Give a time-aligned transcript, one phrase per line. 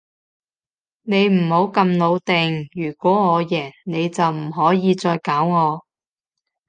[1.03, 5.85] 你唔好咁老定，如果我贏，你就唔可以再搞我